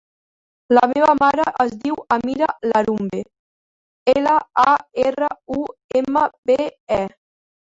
[0.77, 3.21] La meva mare es diu Amira Larumbe:
[4.15, 5.31] ela, a, erra,
[5.61, 5.63] u,
[6.01, 6.59] ema, be,
[7.03, 7.03] e.